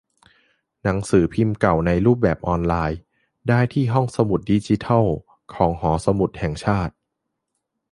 [0.83, 2.99] หนังสือพิมพ์เก่าในรูปแบบออนไลน์
[3.49, 5.05] ได้ที่ ห้องสมุดดิจิทัล
[5.53, 6.93] ของ หอสมุดแห่งชาติ